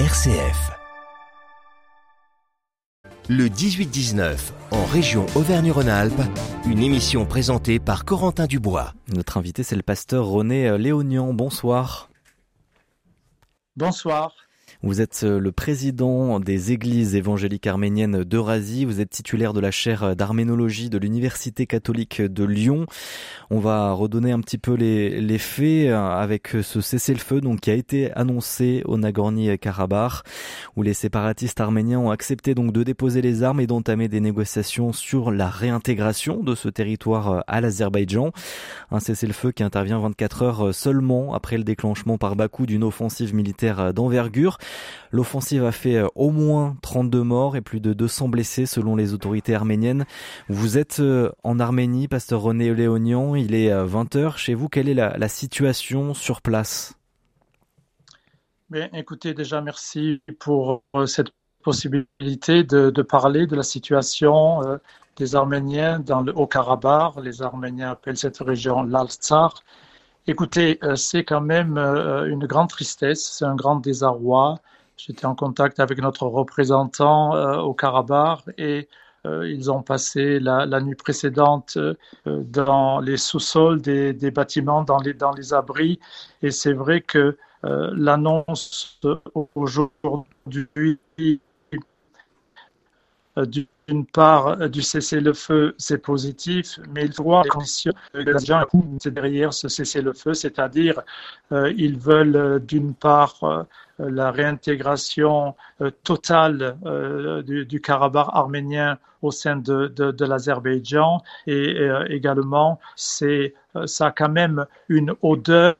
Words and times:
RCF. 0.00 0.72
Le 3.28 3.46
18-19, 3.46 4.50
en 4.72 4.84
région 4.86 5.24
Auvergne-Rhône-Alpes, 5.36 6.20
une 6.66 6.80
émission 6.80 7.24
présentée 7.26 7.78
par 7.78 8.04
Corentin 8.04 8.46
Dubois. 8.46 8.92
Notre 9.14 9.36
invité, 9.36 9.62
c'est 9.62 9.76
le 9.76 9.84
pasteur 9.84 10.26
René 10.26 10.76
Léonian. 10.78 11.32
Bonsoir. 11.32 12.10
Bonsoir. 13.76 14.43
Vous 14.84 15.00
êtes 15.00 15.22
euh, 15.24 15.38
le 15.38 15.50
président 15.50 16.40
des 16.40 16.72
églises 16.72 17.14
évangéliques 17.14 17.66
arméniennes 17.66 18.22
d'Eurasie. 18.22 18.84
Vous 18.84 19.00
êtes 19.00 19.08
titulaire 19.08 19.54
de 19.54 19.60
la 19.60 19.70
chaire 19.70 20.14
d'arménologie 20.14 20.90
de 20.90 20.98
l'Université 20.98 21.66
catholique 21.66 22.20
de 22.20 22.44
Lyon. 22.44 22.84
On 23.48 23.60
va 23.60 23.92
redonner 23.92 24.30
un 24.30 24.40
petit 24.40 24.58
peu 24.58 24.74
les, 24.74 25.38
faits 25.38 25.88
euh, 25.88 25.96
avec 25.96 26.48
ce 26.62 26.82
cessez-le-feu 26.82 27.40
donc 27.40 27.60
qui 27.60 27.70
a 27.70 27.74
été 27.74 28.12
annoncé 28.12 28.82
au 28.84 28.98
Nagorno-Karabakh 28.98 30.22
où 30.76 30.82
les 30.82 30.92
séparatistes 30.92 31.62
arméniens 31.62 32.00
ont 32.00 32.10
accepté 32.10 32.54
donc 32.54 32.70
de 32.70 32.82
déposer 32.82 33.22
les 33.22 33.42
armes 33.42 33.60
et 33.60 33.66
d'entamer 33.66 34.08
des 34.08 34.20
négociations 34.20 34.92
sur 34.92 35.30
la 35.30 35.48
réintégration 35.48 36.42
de 36.42 36.54
ce 36.54 36.68
territoire 36.68 37.32
euh, 37.32 37.40
à 37.46 37.62
l'Azerbaïdjan. 37.62 38.32
Un 38.90 39.00
cessez-le-feu 39.00 39.52
qui 39.52 39.62
intervient 39.62 39.98
24 39.98 40.42
heures 40.42 40.74
seulement 40.74 41.32
après 41.32 41.56
le 41.56 41.64
déclenchement 41.64 42.18
par 42.18 42.36
Bakou 42.36 42.66
d'une 42.66 42.84
offensive 42.84 43.34
militaire 43.34 43.94
d'envergure. 43.94 44.58
L'offensive 45.14 45.64
a 45.64 45.70
fait 45.70 45.98
euh, 45.98 46.08
au 46.16 46.30
moins 46.30 46.76
32 46.82 47.22
morts 47.22 47.54
et 47.54 47.60
plus 47.60 47.78
de 47.78 47.92
200 47.92 48.28
blessés 48.28 48.66
selon 48.66 48.96
les 48.96 49.14
autorités 49.14 49.54
arméniennes. 49.54 50.06
Vous 50.48 50.76
êtes 50.76 50.98
euh, 50.98 51.30
en 51.44 51.60
Arménie, 51.60 52.08
pasteur 52.08 52.40
René 52.40 52.74
Léonian, 52.74 53.36
il 53.36 53.54
est 53.54 53.70
20h 53.70 54.16
euh, 54.18 54.30
chez 54.32 54.54
vous. 54.54 54.68
Quelle 54.68 54.88
est 54.88 54.94
la, 54.94 55.28
situation 55.28 56.14
sur 56.14 56.42
place? 56.42 56.94
Bien, 58.70 58.88
écoutez, 58.92 59.34
déjà 59.34 59.60
merci 59.60 60.20
pour 60.40 60.82
cette 61.06 61.30
possibilité 61.62 62.64
de, 62.64 62.90
parler 63.02 63.46
de 63.46 63.54
la 63.54 63.62
situation 63.62 64.62
des 65.16 65.36
Arméniens 65.36 66.00
dans 66.00 66.22
le 66.22 66.36
Haut-Karabakh. 66.36 67.22
Les 67.22 67.40
Arméniens 67.40 67.92
appellent 67.92 68.16
cette 68.16 68.38
région 68.38 68.82
l'Altsar. 68.82 69.62
Écoutez, 70.26 70.80
c'est 70.96 71.22
quand 71.24 71.40
même 71.40 71.78
une 71.78 72.46
grande 72.46 72.68
tristesse, 72.68 73.22
c'est 73.38 73.44
un 73.44 73.54
grand 73.54 73.76
désarroi. 73.76 74.58
J'étais 74.96 75.26
en 75.26 75.34
contact 75.34 75.80
avec 75.80 75.98
notre 75.98 76.26
représentant 76.26 77.34
euh, 77.34 77.58
au 77.58 77.74
Karabakh 77.74 78.40
et 78.58 78.88
ils 79.26 79.70
ont 79.70 79.82
passé 79.82 80.38
la, 80.38 80.66
nuit 80.82 80.96
précédente 80.96 81.78
dans 82.26 83.00
les 83.00 83.16
sous-sols 83.16 83.80
des, 83.80 84.30
bâtiments, 84.30 84.82
dans 84.82 84.98
les, 84.98 85.14
dans 85.14 85.32
les 85.32 85.54
abris. 85.54 85.98
Et 86.42 86.50
c'est 86.50 86.74
vrai 86.74 87.00
que 87.00 87.38
l'annonce 87.62 89.00
aujourd'hui 89.54 90.98
d'une 93.36 94.06
part, 94.06 94.60
euh, 94.60 94.68
du 94.68 94.82
cessez-le-feu, 94.82 95.74
c'est 95.78 95.98
positif, 95.98 96.78
mais 96.94 97.04
il 97.04 97.12
faut 97.12 97.24
voir 97.24 97.44
les 97.44 97.50
conditions 97.50 97.92
gens 98.44 98.64
c'est 99.00 99.12
derrière 99.12 99.52
ce 99.52 99.68
cessez-le-feu, 99.68 100.34
c'est-à-dire 100.34 101.00
euh, 101.52 101.72
ils 101.76 101.98
veulent 101.98 102.36
euh, 102.36 102.58
d'une 102.58 102.94
part 102.94 103.66
la 104.00 104.32
réintégration 104.32 105.54
totale 106.02 106.76
du, 107.46 107.64
du, 107.64 107.80
Karabakh 107.80 108.26
arménien 108.32 108.98
au 109.22 109.30
sein 109.30 109.54
de, 109.54 109.86
de, 109.86 110.10
de 110.10 110.24
l'Azerbaïdjan. 110.24 111.22
Et 111.46 111.76
également 112.08 112.80
c'est 112.96 113.54
ça 113.86 114.06
a 114.06 114.10
quand 114.10 114.30
même 114.30 114.66
une 114.88 115.14
odeur 115.22 115.76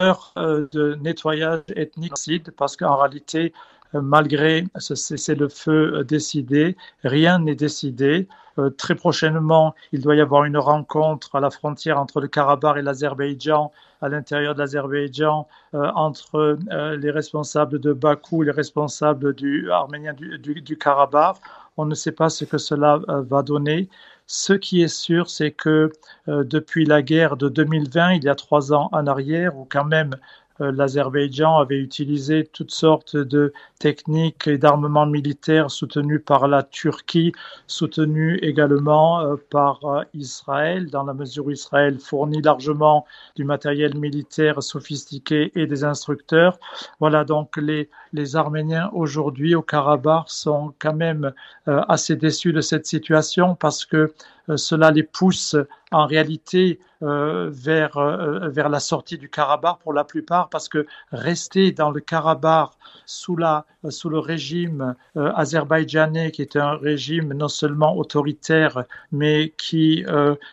de 0.00 0.98
nettoyage 1.00 1.62
ethnique 1.76 2.14
parce 2.56 2.76
qu'en 2.76 2.96
réalité 2.96 3.52
malgré 3.94 4.66
ce 4.76 4.94
cessez-le-feu 4.94 6.04
décidé, 6.04 6.76
rien 7.04 7.38
n'est 7.38 7.54
décidé. 7.54 8.28
Euh, 8.58 8.70
très 8.70 8.94
prochainement, 8.94 9.74
il 9.92 10.00
doit 10.00 10.16
y 10.16 10.20
avoir 10.20 10.44
une 10.44 10.56
rencontre 10.56 11.36
à 11.36 11.40
la 11.40 11.50
frontière 11.50 11.98
entre 12.00 12.20
le 12.20 12.26
Karabakh 12.26 12.76
et 12.78 12.82
l'Azerbaïdjan, 12.82 13.70
à 14.02 14.08
l'intérieur 14.08 14.54
de 14.54 14.58
l'Azerbaïdjan, 14.60 15.46
euh, 15.74 15.90
entre 15.94 16.58
euh, 16.72 16.96
les 16.96 17.10
responsables 17.10 17.78
de 17.78 17.92
Bakou, 17.92 18.42
les 18.42 18.50
responsables 18.50 19.34
du 19.34 19.70
arménien 19.70 20.12
du, 20.12 20.38
du, 20.38 20.76
Karabakh. 20.76 21.36
On 21.76 21.84
ne 21.84 21.94
sait 21.94 22.12
pas 22.12 22.28
ce 22.28 22.44
que 22.44 22.58
cela 22.58 22.98
va 23.06 23.42
donner. 23.42 23.88
Ce 24.26 24.52
qui 24.52 24.82
est 24.82 24.88
sûr, 24.88 25.30
c'est 25.30 25.52
que 25.52 25.92
depuis 26.26 26.84
la 26.84 27.02
guerre 27.02 27.36
de 27.36 27.48
2020, 27.48 28.14
il 28.14 28.24
y 28.24 28.28
a 28.28 28.34
trois 28.34 28.72
ans 28.72 28.88
en 28.90 29.06
arrière, 29.06 29.56
où 29.56 29.64
quand 29.70 29.84
même 29.84 30.16
euh, 30.16 30.47
l'Azerbaïdjan 30.60 31.58
avait 31.58 31.78
utilisé 31.78 32.44
toutes 32.44 32.70
sortes 32.70 33.16
de 33.16 33.52
techniques 33.78 34.46
et 34.46 34.58
d'armements 34.58 35.06
militaires 35.06 35.70
soutenus 35.70 36.20
par 36.24 36.48
la 36.48 36.62
Turquie, 36.62 37.32
soutenus 37.66 38.38
également 38.42 39.20
euh, 39.20 39.36
par 39.50 39.84
euh, 39.84 40.02
Israël, 40.14 40.90
dans 40.90 41.04
la 41.04 41.14
mesure 41.14 41.46
où 41.46 41.50
Israël 41.50 41.98
fournit 41.98 42.42
largement 42.42 43.06
du 43.36 43.44
matériel 43.44 43.96
militaire 43.96 44.62
sophistiqué 44.62 45.52
et 45.54 45.66
des 45.66 45.84
instructeurs. 45.84 46.58
Voilà 47.00 47.24
donc 47.24 47.56
les, 47.56 47.88
les 48.12 48.36
Arméniens 48.36 48.90
aujourd'hui 48.92 49.54
au 49.54 49.62
Karabakh 49.62 50.24
sont 50.28 50.74
quand 50.78 50.94
même 50.94 51.32
assez 51.66 52.16
déçus 52.16 52.52
de 52.52 52.60
cette 52.60 52.86
situation 52.86 53.54
parce 53.54 53.84
que 53.84 54.12
cela 54.56 54.90
les 54.90 55.02
pousse 55.02 55.56
en 55.90 56.06
réalité 56.06 56.80
euh, 57.02 57.48
vers, 57.52 57.96
euh, 57.96 58.48
vers 58.48 58.68
la 58.68 58.80
sortie 58.80 59.18
du 59.18 59.28
Karabakh 59.28 59.78
pour 59.80 59.92
la 59.92 60.04
plupart, 60.04 60.48
parce 60.48 60.68
que 60.68 60.86
rester 61.12 61.72
dans 61.72 61.90
le 61.90 62.00
Karabakh 62.00 62.70
sous, 63.06 63.36
la, 63.36 63.66
sous 63.88 64.08
le 64.08 64.18
régime 64.18 64.94
euh, 65.16 65.32
azerbaïdjanais, 65.34 66.30
qui 66.30 66.42
est 66.42 66.56
un 66.56 66.76
régime 66.76 67.32
non 67.34 67.48
seulement 67.48 67.96
autoritaire, 67.96 68.84
mais 69.12 69.54
qui 69.56 70.04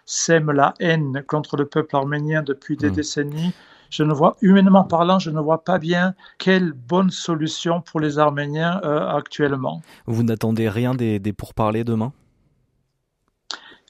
sème 0.05 0.51
la 0.51 0.73
haine 0.79 1.23
contre 1.27 1.57
le 1.57 1.66
peuple 1.66 1.95
arménien 1.95 2.43
depuis 2.43 2.77
des 2.77 2.89
hmm. 2.89 2.95
décennies, 2.95 3.53
je 3.95 4.03
ne 4.03 4.13
vois, 4.13 4.35
humainement 4.41 4.83
parlant, 4.83 5.19
je 5.19 5.31
ne 5.31 5.39
vois 5.39 5.63
pas 5.63 5.79
bien 5.79 6.16
quelle 6.38 6.73
bonne 6.73 7.11
solution 7.11 7.81
pour 7.81 8.00
les 8.00 8.19
Arméniens 8.19 8.81
actuellement. 9.19 9.81
Vous 10.06 10.23
n'attendez 10.23 10.67
rien 10.69 10.94
des, 10.94 11.19
des 11.19 11.33
pourparlers 11.33 11.83
demain? 11.83 12.11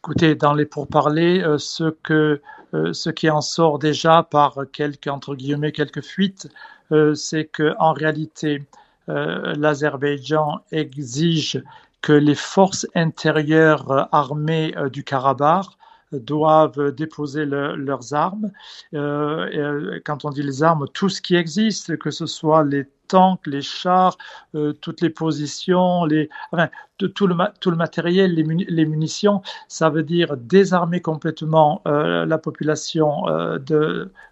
Écoutez, 0.07 0.35
dans 0.35 0.53
les 0.53 0.67
pourparlers, 0.67 1.41
euh, 1.41 1.57
ce, 1.57 1.89
que, 1.89 2.39
euh, 2.75 2.93
ce 2.93 3.09
qui 3.09 3.27
en 3.27 3.41
sort 3.41 3.79
déjà 3.79 4.21
par 4.21 4.59
quelques, 4.71 5.07
entre 5.07 5.33
guillemets, 5.33 5.71
quelques 5.71 6.03
fuites, 6.03 6.47
euh, 6.91 7.15
c'est 7.15 7.45
qu'en 7.45 7.91
réalité, 7.91 8.63
l'Azerbaïdjan 9.07 10.61
exige 10.71 11.63
que 12.01 12.13
les 12.13 12.35
forces 12.35 12.85
intérieures 12.93 14.07
armées 14.11 14.75
du 14.91 15.03
Karabakh 15.03 15.67
doivent 16.11 16.91
déposer 16.91 17.45
leurs 17.45 18.13
armes. 18.13 18.51
quand 18.93 20.25
on 20.25 20.29
dit 20.29 20.43
les 20.43 20.63
armes, 20.63 20.85
tout 20.93 21.09
ce 21.09 21.21
qui 21.21 21.35
existe, 21.35 21.97
que 21.97 22.11
ce 22.11 22.25
soit 22.25 22.63
les 22.63 22.87
tanks, 23.07 23.45
les 23.47 23.61
chars, 23.61 24.17
euh, 24.55 24.73
toutes 24.73 25.01
les 25.01 25.09
positions, 25.09 26.07
tout, 26.97 27.27
le, 27.27 27.75
matériel, 27.75 28.33
les, 28.33 28.85
munitions, 28.85 29.41
ça 29.67 29.89
veut 29.89 30.03
dire 30.03 30.37
désarmer 30.37 31.01
complètement 31.01 31.81
euh, 31.87 32.25
la 32.25 32.37
population 32.37 33.27
euh, 33.27 33.59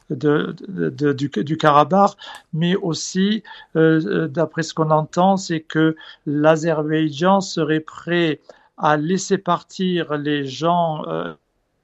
du, 0.10 1.30
du, 1.44 1.58
Karabakh, 1.58 2.12
mais 2.54 2.76
aussi, 2.76 3.44
d'après 3.76 4.64
ce 4.64 4.74
qu'on 4.74 4.92
entend, 4.92 5.38
c'est 5.38 5.62
que 5.62 5.96
l'Azerbaïdjan 6.26 7.42
serait 7.42 7.80
prêt 7.80 8.42
à 8.78 8.98
laisser 8.98 9.38
partir 9.38 10.18
les 10.18 10.46
gens 10.46 11.04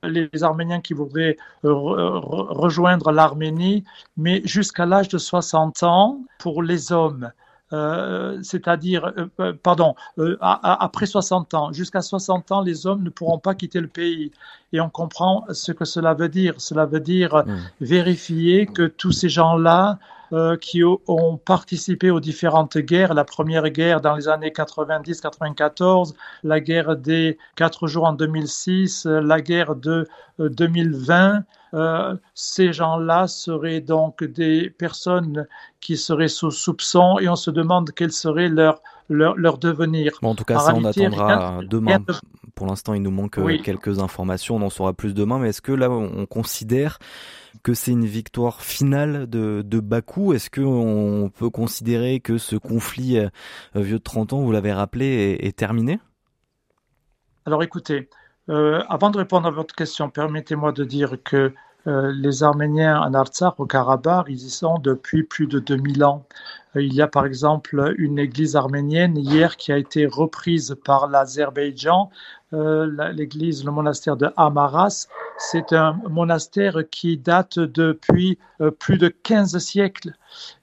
les 0.04 0.44
Arméniens 0.44 0.82
qui 0.82 0.94
voudraient 0.94 1.38
euh, 1.66 1.74
rejoindre 1.74 3.12
l'Arménie, 3.12 3.84
mais 4.18 4.42
jusqu'à 4.46 4.86
l'âge 4.86 5.10
de 5.10 5.18
60 5.18 5.84
ans 5.84 6.20
pour 6.40 6.64
les 6.64 6.92
hommes. 6.92 7.32
Euh, 7.72 8.40
c'est-à-dire, 8.42 9.14
euh, 9.40 9.54
pardon, 9.62 9.94
après 10.42 11.06
60 11.06 11.54
ans, 11.54 11.72
jusqu'à 11.72 12.02
60 12.02 12.52
ans, 12.52 12.62
les 12.62 12.88
hommes 12.88 13.04
ne 13.04 13.12
pourront 13.12 13.38
pas 13.38 13.54
quitter 13.54 13.80
le 13.80 13.88
pays. 13.88 14.32
Et 14.74 14.82
on 14.82 14.90
comprend 14.90 15.46
ce 15.52 15.72
que 15.72 15.86
cela 15.86 16.16
veut 16.16 16.30
dire. 16.30 16.56
Cela 16.58 16.86
veut 16.86 17.00
dire 17.00 17.36
mmh. 17.36 17.58
vérifier 17.82 18.66
que 18.66 18.88
tous 18.88 19.12
ces 19.12 19.30
gens-là 19.30 20.00
euh, 20.34 20.58
qui 20.58 20.84
ont 20.84 21.38
participé 21.38 22.12
aux 22.12 22.20
différentes 22.20 22.78
guerres. 22.78 23.14
La 23.14 23.26
première 23.26 23.70
guerre 23.70 24.02
dans 24.02 24.16
les 24.16 24.28
années 24.28 24.52
90-94, 24.52 26.14
la 26.44 26.60
guerre 26.60 26.96
des 26.96 27.38
quatre 27.56 27.88
jours 27.88 28.06
en 28.06 28.14
2006, 28.14 29.06
la 29.06 29.42
guerre 29.42 29.76
de 29.76 30.08
2020, 30.40 31.44
euh, 31.74 32.16
ces 32.34 32.74
gens-là 32.74 33.28
seraient 33.28 33.82
donc 33.82 34.24
des 34.24 34.70
personnes 34.70 35.48
qui 35.82 35.98
seraient 35.98 36.28
sous 36.28 36.52
soupçon 36.52 37.20
et 37.20 37.30
on 37.30 37.36
se 37.36 37.52
demande 37.52 37.92
quel 37.96 38.12
serait 38.12 38.50
leur, 38.50 38.82
leur, 39.10 39.36
leur 39.36 39.58
devenir. 39.58 40.14
Bon, 40.22 40.30
en 40.30 40.36
tout 40.36 40.46
cas, 40.46 40.60
ça, 40.60 40.74
on 40.76 40.84
attendra 40.84 41.60
demain. 41.64 42.00
Pour 42.56 42.68
l'instant, 42.68 42.94
il 42.94 43.02
nous 43.02 43.12
manque 43.12 43.38
euh, 43.38 43.58
quelques 43.64 44.00
informations, 44.00 44.56
on 44.56 44.62
en 44.64 44.70
saura 44.70 44.94
plus 44.94 45.14
demain, 45.14 45.40
mais 45.40 45.50
est-ce 45.50 45.62
que 45.62 45.72
là, 45.72 45.90
on 45.90 46.26
considère 46.26 47.00
que 47.64 47.74
c'est 47.74 47.92
une 47.92 48.06
victoire 48.06 48.62
finale 48.62 49.30
de, 49.30 49.62
de 49.66 49.80
Bakou 49.80 50.34
Est-ce 50.34 50.50
qu'on 50.50 51.30
peut 51.30 51.50
considérer 51.50 52.20
que 52.20 52.38
ce 52.38 52.56
conflit 52.56 53.20
euh, 53.20 53.30
vieux 53.76 53.98
de 53.98 54.04
30 54.04 54.34
ans, 54.34 54.42
vous 54.42 54.52
l'avez 54.52 54.74
rappelé, 54.74 55.38
est, 55.40 55.56
terminé? 55.58 56.00
Alors 57.46 57.64
écoutez, 57.64 58.10
euh, 58.50 58.84
avant 58.90 59.10
de 59.10 59.18
répondre 59.18 59.48
à 59.48 59.52
votre 59.52 59.76
question, 59.76 60.10
permettez-moi 60.10 60.72
de 60.72 60.84
dire 60.84 61.18
que 61.24 61.54
euh, 61.88 62.12
les 62.14 62.44
Arméniens 62.44 63.02
en 63.02 63.14
Artsakh, 63.14 63.60
au 63.60 63.66
Karabakh, 63.66 64.26
ils 64.28 64.46
y 64.46 64.50
sont 64.50 64.80
depuis 64.80 65.24
plus 65.24 65.48
de 65.48 65.60
2000 65.60 66.04
ans. 66.04 66.26
Euh, 66.76 66.82
il 66.82 66.94
y 66.94 67.02
a 67.02 67.08
par 67.08 67.26
exemple 67.26 67.94
une 67.98 68.20
église 68.20 68.56
arménienne 68.56 69.18
hier 69.18 69.58
qui 69.58 69.72
a 69.72 69.78
été 69.78 70.06
reprise 70.06 70.78
par 70.86 71.08
l'Azerbaïdjan, 71.08 72.10
euh, 72.54 73.12
l'église, 73.14 73.66
le 73.66 73.72
monastère 73.72 74.18
de 74.18 74.30
Amaras. 74.38 75.08
C'est 75.38 75.74
un 75.74 76.00
monastère 76.10 76.78
qui 76.90 77.18
date 77.18 77.60
depuis 77.60 78.38
plus 78.80 78.98
de 78.98 79.08
15 79.08 79.58
siècles. 79.60 80.14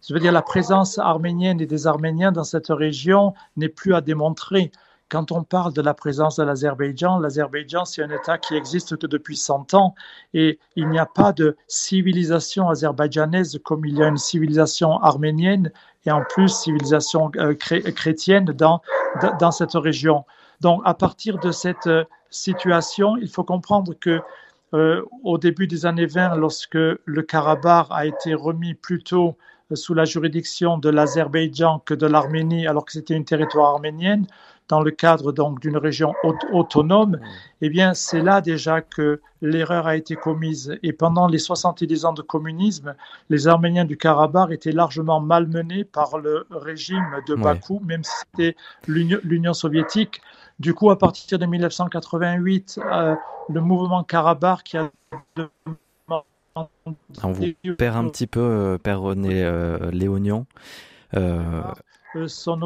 Je 0.06 0.12
veux 0.12 0.20
dire, 0.20 0.32
la 0.32 0.42
présence 0.42 0.98
arménienne 0.98 1.60
et 1.60 1.66
des 1.66 1.86
Arméniens 1.86 2.32
dans 2.32 2.44
cette 2.44 2.68
région 2.68 3.32
n'est 3.56 3.70
plus 3.70 3.94
à 3.94 4.00
démontrer. 4.00 4.70
Quand 5.08 5.30
on 5.30 5.44
parle 5.44 5.72
de 5.72 5.82
la 5.82 5.94
présence 5.94 6.36
de 6.36 6.42
l'Azerbaïdjan, 6.42 7.20
l'Azerbaïdjan, 7.20 7.84
c'est 7.84 8.02
un 8.02 8.10
État 8.10 8.38
qui 8.38 8.56
existe 8.56 8.94
depuis 9.06 9.36
100 9.36 9.74
ans 9.74 9.94
et 10.34 10.58
il 10.74 10.88
n'y 10.88 10.98
a 10.98 11.06
pas 11.06 11.32
de 11.32 11.56
civilisation 11.68 12.68
azerbaïdjanaise 12.68 13.60
comme 13.64 13.84
il 13.84 13.96
y 13.96 14.02
a 14.02 14.08
une 14.08 14.16
civilisation 14.16 15.00
arménienne 15.00 15.70
et 16.06 16.10
en 16.10 16.24
plus 16.24 16.48
civilisation 16.48 17.30
euh, 17.36 17.54
chrétienne 17.54 18.46
dans, 18.46 18.82
dans 19.38 19.52
cette 19.52 19.74
région. 19.74 20.24
Donc, 20.60 20.82
à 20.84 20.94
partir 20.94 21.38
de 21.38 21.52
cette 21.52 21.86
euh, 21.86 22.04
situation, 22.30 23.16
il 23.16 23.28
faut 23.28 23.44
comprendre 23.44 23.94
que 23.94 24.20
euh, 24.74 25.04
au 25.22 25.38
début 25.38 25.68
des 25.68 25.86
années 25.86 26.06
20, 26.06 26.34
lorsque 26.36 26.74
le 26.74 27.22
Karabakh 27.22 27.86
a 27.90 28.06
été 28.06 28.34
remis 28.34 28.74
plutôt 28.74 29.36
sous 29.74 29.94
la 29.94 30.04
juridiction 30.04 30.78
de 30.78 30.88
l'Azerbaïdjan 30.88 31.80
que 31.84 31.94
de 31.94 32.06
l'Arménie, 32.06 32.66
alors 32.66 32.84
que 32.84 32.92
c'était 32.92 33.14
une 33.14 33.24
territoire 33.24 33.70
arménienne, 33.70 34.26
dans 34.68 34.80
le 34.80 34.90
cadre 34.90 35.32
donc 35.32 35.60
d'une 35.60 35.76
région 35.76 36.12
autonome, 36.52 37.20
eh 37.60 37.68
bien 37.68 37.94
c'est 37.94 38.20
là 38.20 38.40
déjà 38.40 38.80
que 38.80 39.20
l'erreur 39.40 39.86
a 39.86 39.96
été 39.96 40.16
commise. 40.16 40.76
Et 40.82 40.92
pendant 40.92 41.28
les 41.28 41.38
70 41.38 42.04
ans 42.04 42.12
de 42.12 42.22
communisme, 42.22 42.94
les 43.30 43.46
Arméniens 43.46 43.84
du 43.84 43.96
Karabakh 43.96 44.50
étaient 44.50 44.72
largement 44.72 45.20
malmenés 45.20 45.84
par 45.84 46.18
le 46.18 46.46
régime 46.50 47.06
de 47.28 47.34
Bakou, 47.34 47.80
même 47.84 48.02
si 48.02 48.12
c'était 48.30 48.56
l'Union 48.88 49.54
soviétique. 49.54 50.20
Du 50.58 50.74
coup, 50.74 50.90
à 50.90 50.98
partir 50.98 51.38
de 51.38 51.46
1988, 51.46 52.80
euh, 52.82 53.14
le 53.48 53.60
mouvement 53.60 54.02
Karabakh 54.02 54.62
qui 54.64 54.78
a 54.78 54.90
on 56.56 57.32
vous 57.32 57.46
perd 57.76 57.96
un 57.96 58.08
petit 58.08 58.26
peu, 58.26 58.40
euh, 58.40 58.78
Père 58.78 59.00
René 59.00 59.42
euh, 59.42 59.90
Léonian. 59.90 60.46
Euh, 61.14 61.62
son 62.26 62.60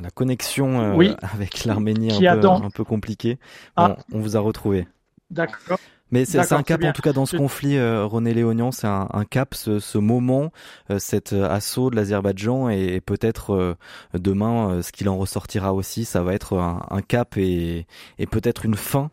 la 0.00 0.10
connexion 0.10 0.98
euh, 1.00 1.14
avec 1.20 1.64
l'Arménie 1.64 2.08
est 2.08 2.26
un, 2.26 2.70
peu 2.70 2.84
compliquée. 2.84 3.38
Ah. 3.76 3.96
on 4.12 4.20
vous 4.20 4.36
a 4.36 4.40
retrouvé. 4.40 4.88
D'accord. 5.30 5.78
Mais 6.10 6.24
c'est 6.24 6.52
un 6.52 6.64
cap 6.64 6.82
en 6.82 6.92
tout 6.92 7.02
cas 7.02 7.12
dans 7.12 7.26
ce 7.26 7.36
conflit, 7.36 7.76
euh, 7.76 8.04
René 8.04 8.34
Léonian, 8.34 8.72
c'est 8.72 8.88
un, 8.88 9.24
cap, 9.30 9.54
ce, 9.54 9.98
moment, 9.98 10.50
euh, 10.90 10.98
cet 10.98 11.32
assaut 11.32 11.88
de 11.90 11.94
l'Azerbaïdjan 11.94 12.68
et, 12.68 13.00
peut-être 13.00 13.76
demain, 14.14 14.82
ce 14.82 14.90
qu'il 14.90 15.08
en 15.08 15.16
ressortira 15.16 15.72
aussi, 15.72 16.04
ça 16.04 16.22
va 16.22 16.34
être 16.34 16.58
un, 16.58 17.02
cap 17.02 17.36
et, 17.36 17.86
peut-être 18.30 18.64
une 18.64 18.74
fin. 18.74 19.10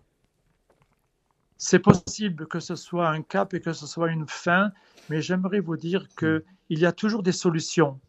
C'est 1.57 1.80
possible 1.80 2.48
que 2.48 2.59
ce 2.59 2.75
soit 2.75 3.09
un 3.09 3.21
cap 3.21 3.54
et 3.54 3.62
que 3.62 3.74
ce 3.74 3.88
soit 3.88 4.09
une 4.09 4.27
fin, 4.27 4.71
mais 5.09 5.21
j'aimerais 5.21 5.59
vous 5.59 5.77
dire 5.77 6.07
qu'il 6.18 6.44
y 6.69 6.86
a 6.86 6.92
toujours 6.92 7.24
des 7.24 7.31
solutions 7.31 8.00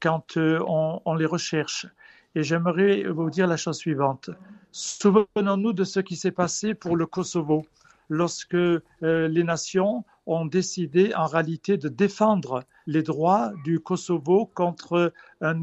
quand 0.00 0.36
on 0.36 1.14
les 1.14 1.26
recherche. 1.26 1.86
Et 2.34 2.42
j'aimerais 2.42 3.04
vous 3.04 3.30
dire 3.30 3.46
la 3.46 3.56
chose 3.56 3.78
suivante. 3.78 4.30
Souvenons-nous 4.70 5.72
de 5.72 5.84
ce 5.84 6.00
qui 6.00 6.16
s'est 6.16 6.30
passé 6.30 6.74
pour 6.74 6.96
le 6.96 7.06
Kosovo, 7.06 7.64
lorsque 8.08 8.54
euh, 8.54 8.82
les 9.02 9.44
nations 9.44 10.04
ont 10.26 10.44
décidé 10.44 11.14
en 11.14 11.26
réalité 11.26 11.76
de 11.76 11.88
défendre 11.88 12.64
les 12.86 13.02
droits 13.02 13.52
du 13.64 13.80
Kosovo 13.80 14.46
contre 14.46 15.12
un 15.40 15.62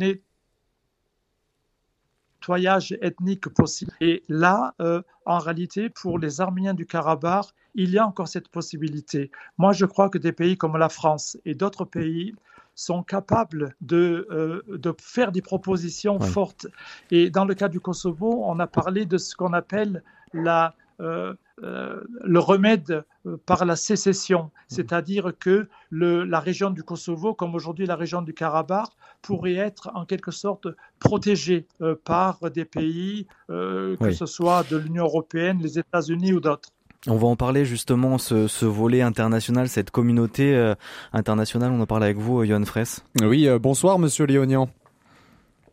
nettoyage 2.46 2.98
ethnique 3.02 3.50
possible. 3.50 3.92
Et 4.02 4.24
là, 4.30 4.74
euh, 4.80 5.02
en 5.26 5.40
réalité, 5.40 5.90
pour 5.90 6.20
les 6.20 6.42
Arméniens 6.42 6.74
du 6.74 6.86
Karabakh, 6.86 7.48
il 7.74 7.90
y 7.90 7.98
a 7.98 8.06
encore 8.06 8.28
cette 8.28 8.50
possibilité. 8.50 9.32
Moi, 9.58 9.74
je 9.74 9.86
crois 9.86 10.10
que 10.10 10.18
des 10.18 10.32
pays 10.32 10.58
comme 10.58 10.78
la 10.78 10.90
France 10.90 11.38
et 11.46 11.56
d'autres 11.56 11.86
pays 11.86 12.34
sont 12.76 13.04
capables 13.04 13.76
de, 13.82 14.28
euh, 14.32 14.62
de 14.68 14.94
faire 15.00 15.32
des 15.32 15.42
propositions 15.42 16.20
fortes. 16.20 16.68
Et 17.10 17.30
dans 17.30 17.46
le 17.46 17.54
cas 17.54 17.70
du 17.70 17.80
Kosovo, 17.80 18.44
on 18.46 18.60
a 18.60 18.68
parlé 18.68 19.06
de 19.06 19.18
ce 19.18 19.36
qu'on 19.36 19.54
appelle 19.54 20.04
la, 20.34 20.74
le 21.00 22.40
remède 22.40 23.04
par 23.46 23.66
la 23.66 23.76
sécession, 23.76 24.44
mmh. 24.44 24.50
c'est-à-dire 24.68 25.32
que 25.40 25.68
le, 25.90 26.24
la 26.24 26.40
région 26.40 26.70
du 26.70 26.84
Kosovo, 26.84 27.34
comme 27.34 27.56
aujourd'hui 27.56 27.86
la 27.86 27.96
région 27.96 28.22
du 28.22 28.34
Karabakh, 28.34 28.90
pourrait 29.22 29.56
être 29.56 29.90
en 29.96 30.06
quelque 30.06 30.32
sorte 30.32 30.68
protégée 31.00 31.66
par 32.04 32.40
des 32.52 32.66
pays, 32.66 33.28
que 33.48 34.12
ce 34.12 34.26
soit 34.26 34.70
de 34.70 34.78
l'Union 34.78 35.06
européenne, 35.06 35.60
les 35.62 35.80
États-Unis 35.80 36.34
ou 36.34 36.40
d'autres. 36.40 36.70
On 37.08 37.18
va 37.18 37.28
en 37.28 37.36
parler 37.36 37.66
justement, 37.66 38.18
ce, 38.18 38.48
ce 38.48 38.66
volet 38.66 39.02
international, 39.04 39.70
cette 39.70 39.92
communauté 39.92 40.56
euh, 40.56 40.74
internationale. 41.14 41.72
On 41.72 41.80
en 41.80 41.86
parle 41.86 42.04
avec 42.04 42.18
vous, 42.18 42.44
Johan 42.44 42.66
Fraisse. 42.66 43.06
Oui, 43.22 43.48
euh, 43.48 43.60
bonsoir 43.60 44.00
Monsieur 44.00 44.26
Léonian. 44.26 44.70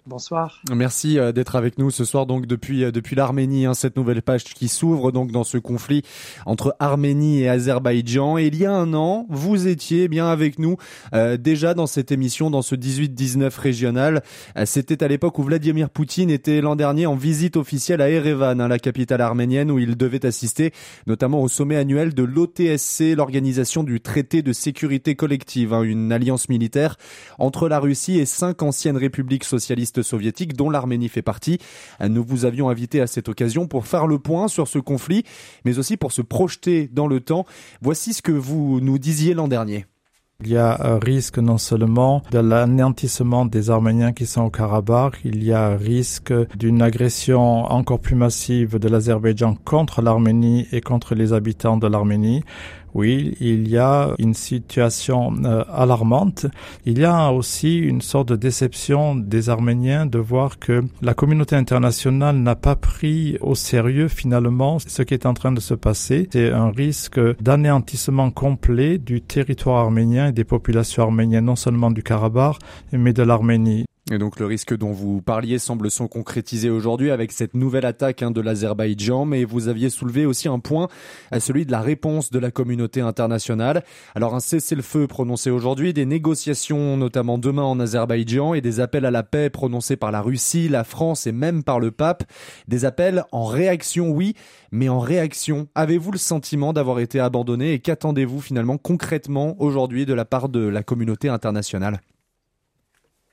Bonsoir. 0.04 0.60
Merci 0.74 1.16
euh, 1.16 1.30
d'être 1.30 1.54
avec 1.54 1.78
nous 1.78 1.92
ce 1.92 2.04
soir 2.04 2.26
donc 2.26 2.46
depuis 2.46 2.82
euh, 2.82 2.90
depuis 2.90 3.14
l'Arménie, 3.14 3.66
hein, 3.66 3.74
cette 3.74 3.96
nouvelle 3.96 4.20
page 4.20 4.42
qui 4.42 4.66
s'ouvre 4.66 5.12
donc 5.12 5.30
dans 5.30 5.44
ce 5.44 5.58
conflit 5.58 6.02
entre 6.44 6.74
Arménie 6.80 7.42
et 7.42 7.48
Azerbaïdjan. 7.48 8.36
Et 8.36 8.46
il 8.46 8.56
y 8.56 8.66
a 8.66 8.72
un 8.72 8.94
an, 8.94 9.26
vous 9.30 9.68
étiez 9.68 10.08
bien 10.08 10.26
avec 10.26 10.58
nous 10.58 10.76
euh, 11.14 11.36
déjà 11.36 11.74
dans 11.74 11.86
cette 11.86 12.10
émission, 12.10 12.50
dans 12.50 12.62
ce 12.62 12.74
18-19 12.74 13.56
régional. 13.56 14.22
C'était 14.64 15.04
à 15.04 15.08
l'époque 15.08 15.38
où 15.38 15.44
Vladimir 15.44 15.88
Poutine 15.88 16.30
était 16.30 16.60
l'an 16.60 16.74
dernier 16.74 17.06
en 17.06 17.14
visite 17.14 17.56
officielle 17.56 18.00
à 18.00 18.10
Erevan, 18.10 18.60
hein, 18.60 18.66
la 18.66 18.80
capitale 18.80 19.20
arménienne, 19.20 19.70
où 19.70 19.78
il 19.78 19.96
devait 19.96 20.26
assister 20.26 20.72
notamment 21.06 21.40
au 21.42 21.48
sommet 21.48 21.76
annuel 21.76 22.12
de 22.12 22.24
l'OTSC, 22.24 23.14
l'organisation 23.14 23.84
du 23.84 24.00
traité 24.00 24.42
de 24.42 24.52
sécurité 24.52 25.14
collective, 25.14 25.72
hein, 25.72 25.82
une 25.82 26.10
alliance 26.10 26.48
militaire 26.48 26.96
entre 27.38 27.68
la 27.68 27.78
Russie 27.78 28.18
et 28.18 28.26
cinq 28.26 28.62
anciennes 28.62 28.96
républiques 28.96 29.44
socialistes 29.44 29.91
soviétique 30.00 30.56
dont 30.56 30.70
l'Arménie 30.70 31.10
fait 31.10 31.20
partie. 31.20 31.58
Nous 32.00 32.24
vous 32.24 32.46
avions 32.46 32.70
invité 32.70 33.02
à 33.02 33.06
cette 33.06 33.28
occasion 33.28 33.66
pour 33.66 33.86
faire 33.86 34.06
le 34.06 34.18
point 34.18 34.48
sur 34.48 34.68
ce 34.68 34.78
conflit, 34.78 35.24
mais 35.66 35.78
aussi 35.78 35.98
pour 35.98 36.12
se 36.12 36.22
projeter 36.22 36.88
dans 36.90 37.06
le 37.06 37.20
temps. 37.20 37.44
Voici 37.82 38.14
ce 38.14 38.22
que 38.22 38.32
vous 38.32 38.80
nous 38.80 38.98
disiez 38.98 39.34
l'an 39.34 39.48
dernier. 39.48 39.84
Il 40.44 40.50
y 40.50 40.56
a 40.56 40.76
un 40.80 40.98
risque 40.98 41.38
non 41.38 41.56
seulement 41.56 42.22
de 42.32 42.40
l'anéantissement 42.40 43.46
des 43.46 43.70
Arméniens 43.70 44.12
qui 44.12 44.26
sont 44.26 44.42
au 44.42 44.50
Karabakh, 44.50 45.20
il 45.24 45.44
y 45.44 45.52
a 45.52 45.66
un 45.66 45.76
risque 45.76 46.34
d'une 46.56 46.82
agression 46.82 47.40
encore 47.40 48.00
plus 48.00 48.16
massive 48.16 48.80
de 48.80 48.88
l'Azerbaïdjan 48.88 49.54
contre 49.64 50.02
l'Arménie 50.02 50.66
et 50.72 50.80
contre 50.80 51.14
les 51.14 51.32
habitants 51.32 51.76
de 51.76 51.86
l'Arménie. 51.86 52.42
Oui, 52.94 53.36
il 53.40 53.68
y 53.68 53.78
a 53.78 54.14
une 54.18 54.34
situation 54.34 55.32
euh, 55.44 55.64
alarmante. 55.72 56.46
Il 56.84 56.98
y 56.98 57.04
a 57.04 57.32
aussi 57.32 57.78
une 57.78 58.02
sorte 58.02 58.28
de 58.28 58.36
déception 58.36 59.14
des 59.14 59.48
Arméniens 59.48 60.04
de 60.04 60.18
voir 60.18 60.58
que 60.58 60.84
la 61.00 61.14
communauté 61.14 61.56
internationale 61.56 62.36
n'a 62.36 62.54
pas 62.54 62.76
pris 62.76 63.38
au 63.40 63.54
sérieux 63.54 64.08
finalement 64.08 64.78
ce 64.78 65.02
qui 65.02 65.14
est 65.14 65.26
en 65.26 65.34
train 65.34 65.52
de 65.52 65.60
se 65.60 65.74
passer. 65.74 66.28
C'est 66.32 66.50
un 66.50 66.70
risque 66.70 67.20
d'anéantissement 67.40 68.30
complet 68.30 68.98
du 68.98 69.22
territoire 69.22 69.78
arménien 69.84 70.28
et 70.28 70.32
des 70.32 70.44
populations 70.44 71.04
arméniennes, 71.04 71.46
non 71.46 71.56
seulement 71.56 71.90
du 71.90 72.02
Karabakh, 72.02 72.56
mais 72.92 73.12
de 73.12 73.22
l'Arménie. 73.22 73.86
Et 74.10 74.18
donc 74.18 74.40
le 74.40 74.46
risque 74.46 74.76
dont 74.76 74.90
vous 74.90 75.22
parliez 75.22 75.60
semble 75.60 75.88
se 75.88 76.02
concrétiser 76.02 76.70
aujourd'hui 76.70 77.12
avec 77.12 77.30
cette 77.30 77.54
nouvelle 77.54 77.86
attaque 77.86 78.22
hein, 78.22 78.32
de 78.32 78.40
l'Azerbaïdjan, 78.40 79.24
mais 79.24 79.44
vous 79.44 79.68
aviez 79.68 79.90
soulevé 79.90 80.26
aussi 80.26 80.48
un 80.48 80.58
point, 80.58 80.88
à 81.30 81.38
celui 81.38 81.66
de 81.66 81.70
la 81.70 81.80
réponse 81.80 82.30
de 82.30 82.40
la 82.40 82.50
communauté 82.50 83.00
internationale. 83.00 83.84
Alors 84.16 84.34
un 84.34 84.40
cessez-le-feu 84.40 85.06
prononcé 85.06 85.50
aujourd'hui, 85.50 85.92
des 85.92 86.04
négociations 86.04 86.96
notamment 86.96 87.38
demain 87.38 87.62
en 87.62 87.78
Azerbaïdjan 87.78 88.54
et 88.54 88.60
des 88.60 88.80
appels 88.80 89.04
à 89.04 89.12
la 89.12 89.22
paix 89.22 89.50
prononcés 89.50 89.96
par 89.96 90.10
la 90.10 90.20
Russie, 90.20 90.68
la 90.68 90.82
France 90.82 91.28
et 91.28 91.32
même 91.32 91.62
par 91.62 91.78
le 91.78 91.92
pape. 91.92 92.24
Des 92.66 92.84
appels 92.84 93.22
en 93.30 93.44
réaction, 93.44 94.10
oui, 94.10 94.34
mais 94.72 94.88
en 94.88 94.98
réaction. 94.98 95.68
Avez-vous 95.76 96.10
le 96.10 96.18
sentiment 96.18 96.72
d'avoir 96.72 96.98
été 96.98 97.20
abandonné 97.20 97.72
et 97.72 97.78
qu'attendez-vous 97.78 98.40
finalement 98.40 98.78
concrètement 98.78 99.54
aujourd'hui 99.62 100.06
de 100.06 100.14
la 100.14 100.24
part 100.24 100.48
de 100.48 100.66
la 100.66 100.82
communauté 100.82 101.28
internationale? 101.28 102.00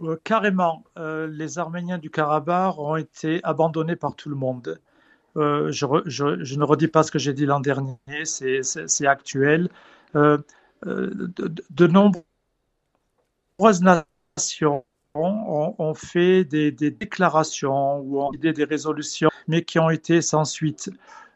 Euh, 0.01 0.17
carrément, 0.23 0.85
euh, 0.97 1.27
les 1.27 1.59
Arméniens 1.59 1.97
du 1.97 2.09
Karabakh 2.09 2.77
ont 2.77 2.95
été 2.95 3.41
abandonnés 3.43 3.95
par 3.95 4.15
tout 4.15 4.29
le 4.29 4.35
monde. 4.35 4.79
Euh, 5.37 5.71
je, 5.71 5.85
ne 5.85 6.63
redis 6.63 6.87
pas 6.87 7.03
ce 7.03 7.11
que 7.11 7.19
j'ai 7.19 7.33
dit 7.33 7.45
l'an 7.45 7.59
dernier, 7.59 7.97
c'est 8.25 9.07
actuel. 9.07 9.69
de, 10.13 11.87
nombreuses 11.87 12.23
nations 13.81 14.85
ont, 15.15 15.93
fait 15.95 16.45
des, 16.45 16.71
des, 16.71 16.91
déclarations 16.91 17.99
ou 17.99 18.21
ont 18.21 18.31
idée 18.33 18.53
des 18.53 18.63
résolutions, 18.63 19.29
mais 19.47 19.63
qui 19.63 19.79
ont 19.79 19.89
été 19.89 20.21
sans 20.21 20.45
suite. 20.45 20.89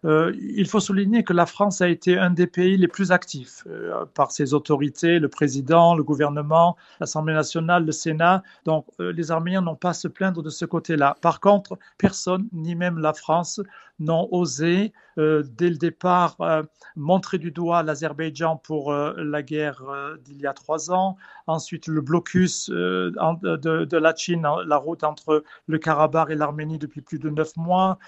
Euh, 0.06 0.36
il 0.40 0.68
faut 0.68 0.80
souligner 0.80 1.24
que 1.24 1.34
la 1.34 1.46
France 1.46 1.82
a 1.82 1.88
été 1.88 2.18
un 2.18 2.30
des 2.30 2.48
pays 2.48 2.78
les 2.78 2.88
plus 2.88 3.12
actifs 3.12 3.64
euh, 3.68 4.06
par 4.14 4.32
ses 4.32 4.54
autorités, 4.54 5.20
le 5.20 5.30
président, 5.30 5.96
le 5.96 6.04
gouvernement, 6.04 6.76
l'Assemblée 7.00 7.34
nationale, 7.34 7.86
le 7.86 7.92
Sénat. 7.92 8.44
Donc 8.66 8.86
euh, 9.00 9.14
les 9.14 9.32
Arméniens 9.32 9.62
n'ont 9.62 9.76
pas 9.76 9.90
à 9.90 9.94
se 9.94 10.08
plaindre 10.08 10.44
de 10.44 10.50
ce 10.50 10.66
côté-là. 10.66 11.16
Par 11.22 11.40
contre, 11.40 11.78
personne, 11.98 12.48
ni 12.52 12.76
même 12.76 13.00
la 13.00 13.14
France, 13.14 13.62
n'ont 14.00 14.28
osé 14.32 14.92
dès 15.16 15.70
le 15.70 15.76
départ 15.78 16.36
montrer 16.96 17.38
du 17.38 17.52
doigt 17.52 17.84
l'Azerbaïdjan 17.84 18.58
pour 18.58 18.92
la 18.92 19.44
guerre 19.44 19.84
d'il 20.26 20.42
y 20.42 20.48
a 20.48 20.54
trois 20.54 20.92
ans. 20.92 21.16
Ensuite, 21.46 21.86
le 21.86 22.02
blocus 22.02 22.72
de, 22.72 23.86
de, 23.86 23.98
la 23.98 24.16
Chine, 24.16 24.48
la 24.66 24.78
route 24.78 25.04
entre 25.04 25.44
le 25.68 25.78
Karabakh 25.78 26.32
et 26.32 26.36
l'Arménie 26.36 26.80
depuis 26.80 27.02
plus 27.02 27.20
de 27.20 27.30
neuf 27.30 27.56
mois. 27.56 28.00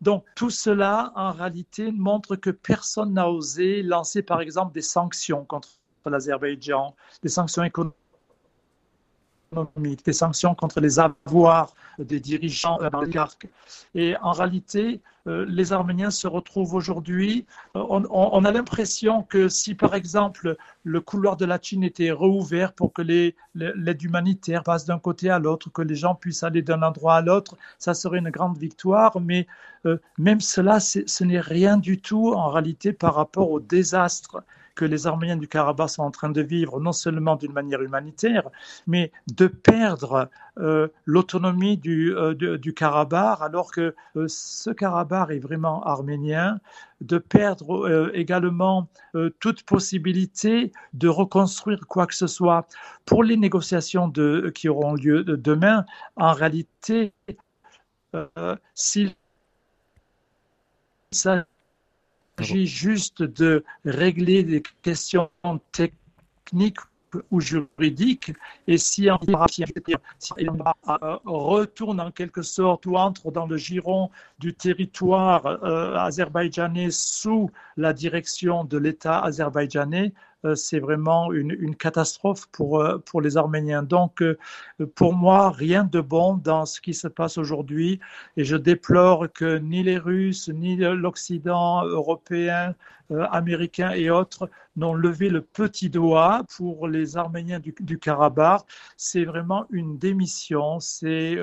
Donc 0.00 0.24
tout 0.34 0.50
cela 0.50 1.12
en 1.16 1.32
réalité, 1.32 1.92
montre 1.92 2.36
que 2.36 2.50
personne 2.50 3.14
n'a 3.14 3.28
osé 3.28 3.82
lancer, 3.82 4.22
par 4.22 4.40
exemple, 4.40 4.72
des 4.72 4.82
sanctions 4.82 5.44
contre 5.44 5.68
l'Azerbaïdjan, 6.06 6.94
des 7.22 7.28
sanctions 7.28 7.62
économiques 7.62 7.96
des 10.04 10.12
sanctions 10.12 10.54
contre 10.54 10.80
les 10.80 10.98
avoirs 10.98 11.74
des 11.98 12.20
dirigeants 12.20 12.78
oligarques. 12.92 13.46
Et 13.94 14.16
en 14.22 14.32
réalité, 14.32 15.00
euh, 15.28 15.44
les 15.48 15.72
Arméniens 15.72 16.10
se 16.10 16.26
retrouvent 16.26 16.74
aujourd'hui, 16.74 17.46
euh, 17.76 17.84
on, 17.88 18.44
a 18.44 18.50
l'impression 18.50 19.22
que 19.22 19.48
si 19.48 19.74
par 19.74 19.94
exemple 19.94 20.56
le 20.82 21.00
couloir 21.00 21.36
de 21.36 21.44
la 21.44 21.60
Chine 21.60 21.84
était 21.84 22.10
rouvert 22.10 22.72
pour 22.72 22.92
que 22.92 23.02
l'aide 23.02 24.02
humanitaire 24.02 24.64
passe 24.64 24.84
d'un 24.84 24.98
côté 24.98 25.30
à 25.30 25.38
l'autre, 25.38 25.70
que 25.70 25.82
les 25.82 25.94
gens 25.94 26.14
puissent 26.14 26.42
aller 26.42 26.62
d'un 26.62 26.82
endroit 26.82 27.16
à 27.16 27.20
l'autre, 27.20 27.56
ça 27.78 27.94
serait 27.94 28.18
une 28.18 28.30
grande 28.30 28.58
victoire. 28.58 29.20
Mais 29.20 29.46
euh, 29.86 29.98
même 30.18 30.40
cela, 30.40 30.80
ce 30.80 31.24
n'est 31.24 31.40
rien 31.40 31.76
du 31.76 32.00
tout 32.00 32.32
en 32.32 32.48
réalité 32.48 32.92
par 32.92 33.14
rapport 33.14 33.50
au 33.50 33.60
désastre 33.60 34.42
que 34.74 34.84
les 34.84 35.06
Arméniens 35.06 35.36
du 35.36 35.48
Karabakh 35.48 35.90
sont 35.90 36.02
en 36.02 36.10
train 36.10 36.30
de 36.30 36.40
vivre, 36.40 36.80
non 36.80 36.92
seulement 36.92 37.36
d'une 37.36 37.52
manière 37.52 37.82
humanitaire, 37.82 38.48
mais 38.86 39.12
de 39.34 39.46
perdre 39.46 40.30
euh, 40.58 40.88
l'autonomie 41.06 41.76
du, 41.76 42.14
euh, 42.14 42.34
du, 42.34 42.74
Karabakh, 42.74 43.40
alors 43.40 43.70
que 43.70 43.94
euh, 44.16 44.26
ce 44.28 44.70
Karabakh 44.70 45.30
est 45.30 45.38
vraiment 45.38 45.82
arménien, 45.84 46.60
de 47.00 47.18
perdre 47.18 48.10
également 48.14 48.86
toute 49.40 49.64
possibilité 49.64 50.70
de 50.92 51.08
reconstruire 51.08 51.80
quoi 51.88 52.06
que 52.06 52.14
ce 52.14 52.28
soit. 52.28 52.68
Pour 53.06 53.24
les 53.24 53.36
négociations 53.36 54.12
qui 54.54 54.68
auront 54.68 54.94
lieu 54.94 55.24
demain, 55.24 55.84
en 56.14 56.32
réalité, 56.32 57.12
s'il 58.74 59.16
s'agit 62.38 62.66
juste 62.66 63.22
de 63.22 63.64
régler 63.84 64.42
des 64.42 64.62
questions 64.82 65.30
techniques 65.72 66.78
ou 67.30 67.40
juridiques, 67.40 68.32
et 68.66 68.78
si 68.78 69.08
on, 69.10 69.18
retourne 71.24 72.00
en 72.00 72.10
quelque 72.10 72.42
sorte 72.42 72.86
ou 72.86 72.96
entre 72.96 73.30
dans 73.30 73.46
le 73.46 73.58
giron 73.58 74.10
du 74.38 74.54
territoire 74.54 75.44
euh, 75.46 75.94
azerbaïdjanais 75.96 76.90
sous 76.90 77.50
la 77.76 77.92
direction 77.92 78.64
de 78.64 78.78
l'État 78.78 79.20
azerbaïdjanais, 79.20 80.06
euh, 80.06 80.31
c'est 80.54 80.80
vraiment 80.80 81.32
une, 81.32 81.76
catastrophe 81.76 82.46
pour, 82.52 82.80
euh, 82.80 82.98
pour 82.98 83.20
les 83.20 83.36
Arméniens. 83.36 83.82
Donc, 83.82 84.22
euh, 84.22 84.38
pour 84.94 85.14
moi, 85.14 85.50
rien 85.50 85.84
de 85.84 86.00
bon 86.00 86.36
dans 86.36 86.66
ce 86.66 86.80
qui 86.80 86.94
se 86.94 87.08
passe 87.08 87.38
aujourd'hui 87.38 88.00
et 88.36 88.44
je 88.44 88.56
déplore 88.56 89.32
que 89.32 89.58
ni 89.58 89.82
les 89.82 89.98
Russes, 89.98 90.48
ni 90.48 90.76
l'Occident 90.76 91.84
européen, 91.84 92.74
américain 93.30 93.90
et 93.90 94.08
autres 94.08 94.48
n'ont 94.76 94.94
levé 94.94 95.28
le 95.28 95.42
petit 95.42 95.90
doigt 95.90 96.44
pour 96.56 96.88
les 96.88 97.18
Arméniens 97.18 97.60
du, 97.60 97.74
du 97.80 97.98
Karabakh. 97.98 98.62
C'est 98.96 99.24
vraiment 99.24 99.66
une 99.70 99.98
démission, 99.98 100.80
c'est 100.80 101.36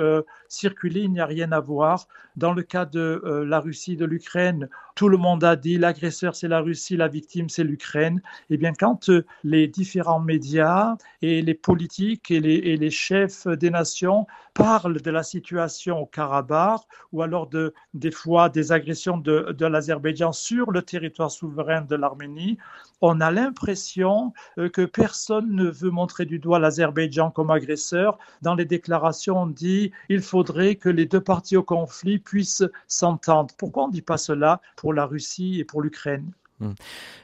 circuler, 0.47 1.01
il 1.01 1.11
n'y 1.11 1.19
a 1.19 1.27
rien 1.27 1.51
à 1.51 1.59
voir. 1.59 2.07
Dans 2.37 2.53
le 2.53 2.63
cas 2.63 2.85
de 2.85 3.21
la 3.45 3.59
Russie, 3.59 3.97
de 3.97 4.05
l'Ukraine, 4.05 4.67
tout 4.99 5.07
le 5.07 5.15
monde 5.15 5.45
a 5.45 5.55
dit 5.55 5.77
l'agresseur 5.77 6.35
c'est 6.35 6.49
la 6.49 6.59
Russie, 6.59 6.97
la 6.97 7.07
victime 7.07 7.47
c'est 7.47 7.63
l'Ukraine. 7.63 8.21
Eh 8.49 8.57
bien, 8.57 8.73
quand 8.77 9.07
euh, 9.07 9.25
les 9.45 9.65
différents 9.65 10.19
médias 10.19 10.97
et 11.21 11.41
les 11.41 11.53
politiques 11.53 12.31
et 12.31 12.41
les, 12.41 12.91
chefs 12.91 13.47
des 13.47 13.69
nations 13.69 14.27
parlent 14.53 15.01
de 15.01 15.09
la 15.09 15.23
situation 15.23 15.99
au 15.99 16.05
Karabakh 16.05 16.81
ou 17.13 17.21
alors 17.21 17.47
de, 17.47 17.73
des 17.93 18.11
fois 18.11 18.49
des 18.49 18.73
agressions 18.73 19.17
de 19.17 19.65
l'Azerbaïdjan 19.65 20.33
sur 20.33 20.69
le 20.69 20.81
territoire 20.81 21.31
souverain 21.31 21.79
de 21.79 21.95
l'Arménie, 21.95 22.57
on 23.01 23.21
a 23.21 23.31
l'impression 23.31 24.33
euh, 24.57 24.69
que 24.69 24.85
personne 24.85 25.55
ne 25.55 25.69
veut 25.69 25.91
montrer 25.91 26.25
du 26.25 26.39
doigt 26.39 26.59
l'Azerbaïdjan 26.59 27.31
comme 27.31 27.51
agresseur. 27.51 28.17
Dans 28.41 28.55
les 28.55 28.65
déclarations, 28.65 29.43
on 29.43 29.47
dit 29.47 29.91
il 30.09 30.21
faudrait 30.21 30.75
que 30.75 30.89
les 30.89 31.05
deux 31.05 31.21
parties 31.21 31.57
au 31.57 31.63
conflit 31.63 32.19
puissent 32.19 32.65
s'entendre. 32.87 33.53
Pourquoi 33.57 33.85
on 33.85 33.87
ne 33.87 33.93
dit 33.93 34.01
pas 34.01 34.17
cela 34.17 34.61
pour 34.75 34.93
la 34.93 35.05
Russie 35.05 35.59
et 35.59 35.65
pour 35.65 35.81
l'Ukraine? 35.81 36.31
Hum. 36.61 36.75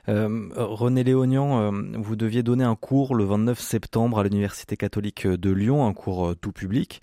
Euh, 0.07 0.49
René 0.55 1.03
Léonian, 1.03 1.59
euh, 1.59 1.97
vous 1.97 2.15
deviez 2.15 2.41
donner 2.41 2.63
un 2.63 2.75
cours 2.75 3.15
le 3.15 3.25
29 3.25 3.59
septembre 3.59 4.19
à 4.19 4.23
l'Université 4.23 4.77
catholique 4.77 5.27
de 5.27 5.51
Lyon, 5.51 5.85
un 5.85 5.93
cours 5.93 6.27
euh, 6.27 6.35
tout 6.35 6.53
public, 6.53 7.01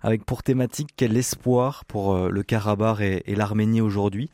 avec 0.00 0.24
pour 0.24 0.42
thématique 0.42 0.90
quel 0.96 1.16
espoir 1.16 1.84
pour 1.84 2.28
le 2.28 2.42
Karabakh 2.42 3.00
et, 3.00 3.34
l'Arménie 3.34 3.80
aujourd'hui? 3.80 4.30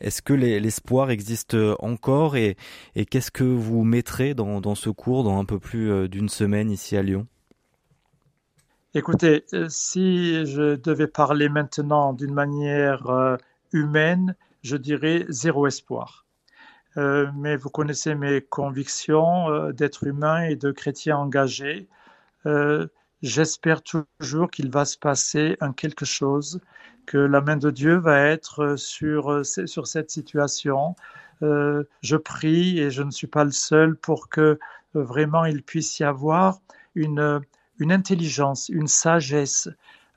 Est-ce 0.00 0.22
que 0.22 0.32
l'espoir 0.32 1.10
existe 1.10 1.56
encore 1.78 2.36
et, 2.36 2.56
qu'est-ce 3.10 3.30
que 3.30 3.44
vous 3.44 3.84
mettrez 3.84 4.34
dans, 4.34 4.74
ce 4.74 4.90
cours 4.90 5.24
dans 5.24 5.38
un 5.38 5.44
peu 5.44 5.58
plus 5.58 6.08
d'une 6.08 6.28
semaine 6.28 6.70
ici 6.70 6.96
à 6.96 7.02
Lyon? 7.02 7.26
Écoutez, 8.94 9.44
si 9.68 10.46
je 10.46 10.76
devais 10.76 11.06
parler 11.06 11.48
maintenant 11.48 12.12
d'une 12.12 12.34
manière 12.34 13.38
humaine, 13.72 14.34
je 14.62 14.76
dirais 14.76 15.24
zéro 15.28 15.66
espoir. 15.66 16.26
Euh, 16.96 17.26
mais 17.36 17.56
vous 17.56 17.68
connaissez 17.68 18.14
mes 18.14 18.40
convictions 18.40 19.50
euh, 19.50 19.72
d'être 19.72 20.04
humain 20.04 20.42
et 20.42 20.56
de 20.56 20.70
chrétien 20.70 21.18
engagé. 21.18 21.88
Euh, 22.46 22.86
j'espère 23.22 23.82
toujours 23.82 24.50
qu'il 24.50 24.70
va 24.70 24.84
se 24.84 24.98
passer 24.98 25.56
un 25.60 25.72
quelque 25.72 26.04
chose, 26.04 26.60
que 27.06 27.18
la 27.18 27.40
main 27.40 27.56
de 27.56 27.70
Dieu 27.70 27.96
va 27.96 28.20
être 28.20 28.76
sur, 28.76 29.44
sur 29.44 29.86
cette 29.86 30.10
situation. 30.10 30.96
je 31.40 32.16
prie, 32.16 32.80
et 32.80 32.90
je 32.90 33.02
ne 33.02 33.10
suis 33.10 33.26
pas 33.26 33.44
le 33.44 33.52
seul, 33.52 33.96
pour 33.96 34.28
que 34.28 34.58
vraiment 34.94 35.44
il 35.44 35.62
puisse 35.62 35.98
y 35.98 36.04
avoir 36.04 36.60
une, 36.94 37.40
une 37.78 37.92
intelligence, 37.92 38.68
une 38.68 38.88
sagesse, 38.88 39.68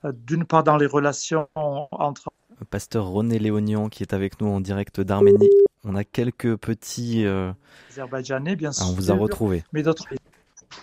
d'une 0.04 0.44
part 0.44 0.64
dans 0.64 0.76
les 0.76 0.86
relations 0.86 1.48
entre... 1.54 2.30
Pasteur 2.70 3.06
René 3.06 3.38
Léonian 3.38 3.88
qui 3.88 4.02
est 4.02 4.12
avec 4.12 4.40
nous 4.40 4.48
en 4.48 4.60
direct 4.60 5.00
d'Arménie 5.00 5.48
on 5.84 5.94
a 5.94 6.04
quelques 6.04 6.56
petits. 6.56 7.24
Euh... 7.24 7.52
Azerbaïdjanais, 7.90 8.56
bien 8.56 8.72
sûr. 8.72 8.84
Ah, 8.86 8.90
on 8.90 8.94
vous 8.94 9.10
a 9.10 9.14
retrouvé. 9.14 9.64
Mais 9.72 9.82
d'autres. 9.82 10.04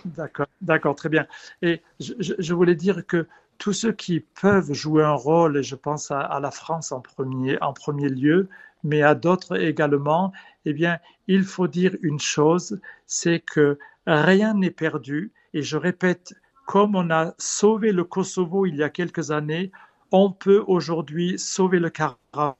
D'accord, 0.04 0.46
d'accord, 0.60 0.94
très 0.94 1.08
bien. 1.08 1.26
Et 1.62 1.82
je, 2.00 2.54
voulais 2.54 2.74
dire 2.74 3.06
que 3.06 3.26
tous 3.58 3.72
ceux 3.72 3.92
qui 3.92 4.20
peuvent 4.20 4.72
jouer 4.72 5.02
un 5.04 5.14
rôle, 5.14 5.58
et 5.58 5.62
je 5.62 5.74
pense 5.74 6.10
à, 6.10 6.38
la 6.40 6.50
France 6.50 6.92
en 6.92 7.00
premier, 7.00 7.60
en 7.60 7.72
premier 7.72 8.08
lieu, 8.08 8.48
mais 8.84 9.02
à 9.02 9.14
d'autres 9.14 9.60
également, 9.60 10.32
eh 10.64 10.72
bien, 10.72 10.98
il 11.26 11.44
faut 11.44 11.66
dire 11.66 11.96
une 12.02 12.20
chose, 12.20 12.80
c'est 13.06 13.40
que 13.40 13.78
rien 14.06 14.54
n'est 14.54 14.70
perdu. 14.70 15.32
Et 15.54 15.62
je 15.62 15.76
répète 15.76 16.34
comme 16.66 16.94
on 16.94 17.10
a 17.10 17.34
sauvé 17.38 17.92
le 17.92 18.04
Kosovo 18.04 18.66
il 18.66 18.76
y 18.76 18.82
a 18.82 18.90
quelques 18.90 19.30
années, 19.30 19.72
on 20.12 20.30
peut 20.30 20.62
aujourd'hui 20.66 21.38
sauver 21.38 21.80
le 21.80 21.90
Karabakh 21.90 22.56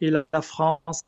et 0.00 0.10
la 0.10 0.24
France 0.42 1.04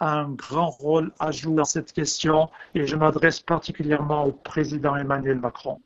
un 0.00 0.28
grand 0.30 0.70
rôle 0.70 1.12
à 1.18 1.30
jouer 1.30 1.56
dans 1.56 1.64
cette 1.64 1.92
question 1.92 2.48
et 2.74 2.86
je 2.86 2.96
m'adresse 2.96 3.40
particulièrement 3.40 4.26
au 4.26 4.32
président 4.32 4.96
Emmanuel 4.96 5.38
Macron. 5.38 5.80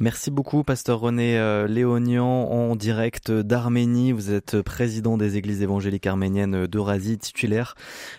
Merci 0.00 0.30
beaucoup, 0.30 0.62
pasteur 0.62 1.00
René 1.00 1.36
euh, 1.36 1.66
Léonian, 1.66 2.24
en 2.24 2.76
direct 2.76 3.32
d'Arménie. 3.32 4.12
Vous 4.12 4.30
êtes 4.30 4.62
président 4.62 5.16
des 5.16 5.36
églises 5.36 5.60
évangéliques 5.60 6.06
arméniennes 6.06 6.68
d'Eurasie, 6.68 7.18
titulaire 7.18 7.74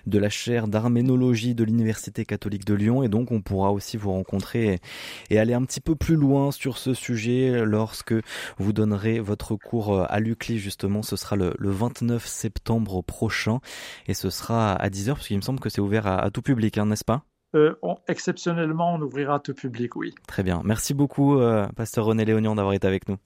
de 0.06 0.20
la 0.20 0.30
chaire 0.30 0.68
d'arménologie 0.68 1.56
de 1.56 1.64
l'Université 1.64 2.26
catholique 2.26 2.66
de 2.66 2.74
Lyon. 2.74 3.02
Et 3.02 3.08
donc, 3.08 3.32
on 3.32 3.40
pourra 3.40 3.72
aussi 3.72 3.96
vous 3.96 4.12
rencontrer 4.12 4.82
et 5.30 5.40
aller 5.40 5.54
un 5.54 5.64
petit 5.64 5.80
peu 5.80 5.96
plus 5.96 6.18
loin 6.18 6.52
sur 6.52 6.78
ce 6.78 6.94
sujet 6.94 7.64
lorsque 7.64 8.14
vous 8.58 8.74
donnerez 8.74 9.22
votre 9.22 9.56
cours 9.56 10.02
à 10.02 10.20
l'UCLI, 10.20 10.60
justement. 10.60 11.02
Ce 11.02 11.16
sera 11.16 11.38
le, 11.38 11.54
29 11.60 12.28
septembre 12.28 13.02
prochain 13.02 13.62
et 14.08 14.14
ce 14.14 14.30
sera 14.30 14.74
à 14.74 14.90
10h, 14.90 15.14
parce 15.14 15.28
qu'il 15.28 15.38
me 15.38 15.42
semble 15.42 15.62
que 15.62 15.70
c'est 15.70 15.80
ouvert 15.80 16.08
à, 16.08 16.30
tout 16.30 16.42
public, 16.42 16.78
hein, 16.78 16.88
n'est-ce 16.88 17.06
pas? 17.06 17.24
Euh, 17.56 17.76
exceptionnellement, 18.08 18.94
on 18.94 19.02
ouvrira 19.02 19.40
tout 19.40 19.54
public, 19.54 19.96
oui. 19.96 20.14
Très 20.28 20.44
bien. 20.44 20.62
Merci 20.64 20.94
beaucoup, 20.94 21.40
euh, 21.40 21.68
Pasteur 21.76 22.06
René 22.06 22.26
Léonion, 22.26 22.56
d'avoir 22.56 22.74
été 22.74 22.88
avec 22.88 23.08
nous. 23.10 23.18